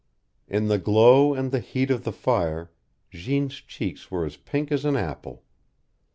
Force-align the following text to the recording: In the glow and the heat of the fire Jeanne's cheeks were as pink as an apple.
In 0.47 0.67
the 0.67 0.79
glow 0.79 1.35
and 1.35 1.51
the 1.51 1.59
heat 1.59 1.91
of 1.91 2.05
the 2.05 2.11
fire 2.11 2.71
Jeanne's 3.11 3.57
cheeks 3.61 4.09
were 4.09 4.25
as 4.25 4.35
pink 4.35 4.71
as 4.71 4.83
an 4.83 4.95
apple. 4.95 5.43